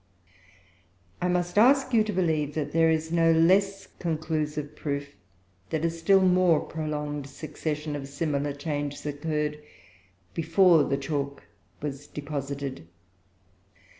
[1.21, 5.09] I must ask you to believe that there is no less conclusive proof
[5.69, 9.61] that a still more prolonged succession of similar changes occurred,
[10.33, 11.43] before the chalk
[11.83, 12.87] was deposited.